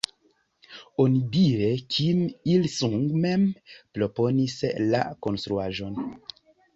[1.03, 2.21] Onidire Kim
[2.55, 3.43] Il-sung mem
[3.99, 4.57] proponis
[4.95, 6.01] la konstruaĵon.